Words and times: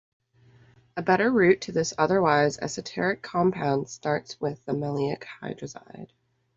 A 0.97 1.03
better 1.03 1.29
route 1.31 1.61
to 1.61 1.71
this 1.71 1.93
otherwise 1.95 2.57
esoteric 2.57 3.21
compound 3.21 3.87
starts 3.87 4.41
with 4.41 4.65
the 4.65 4.73
maleic 4.73 5.25
hydrazide. 5.39 6.09